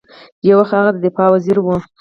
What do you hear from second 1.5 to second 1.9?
ؤ